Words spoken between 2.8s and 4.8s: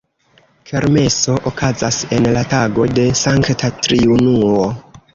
de Sankta Triunuo.